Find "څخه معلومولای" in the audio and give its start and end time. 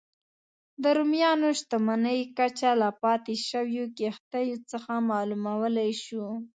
4.71-5.91